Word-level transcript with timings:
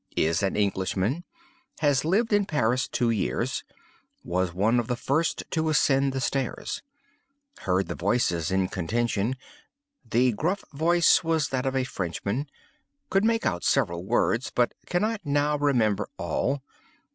Is 0.17 0.41
an 0.41 0.55
Englishman. 0.55 1.25
Has 1.77 2.03
lived 2.03 2.33
in 2.33 2.47
Paris 2.47 2.87
two 2.87 3.11
years. 3.11 3.63
Was 4.23 4.51
one 4.51 4.79
of 4.79 4.87
the 4.87 4.95
first 4.95 5.43
to 5.51 5.69
ascend 5.69 6.11
the 6.11 6.19
stairs. 6.19 6.81
Heard 7.59 7.85
the 7.85 7.93
voices 7.93 8.49
in 8.49 8.67
contention. 8.69 9.35
The 10.03 10.31
gruff 10.31 10.63
voice 10.73 11.23
was 11.23 11.49
that 11.49 11.67
of 11.67 11.75
a 11.75 11.83
Frenchman. 11.83 12.47
Could 13.11 13.23
make 13.23 13.45
out 13.45 13.63
several 13.63 14.03
words, 14.03 14.49
but 14.49 14.73
cannot 14.87 15.21
now 15.23 15.55
remember 15.55 16.09
all. 16.17 16.63